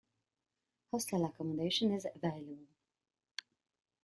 Hostel 0.89 1.23
accommodation 1.25 1.93
is 1.93 2.07
available. 2.15 2.57